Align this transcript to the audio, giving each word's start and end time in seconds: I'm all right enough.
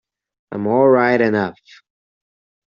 I'm 0.51 0.65
all 0.65 0.87
right 0.89 1.21
enough. 1.21 1.59